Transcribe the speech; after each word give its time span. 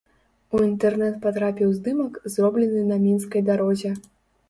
У 0.55 0.61
інтэрнэт 0.69 1.19
патрапіў 1.27 1.77
здымак, 1.77 2.19
зроблены 2.39 2.85
на 2.91 3.01
мінскай 3.07 3.49
дарозе. 3.55 3.97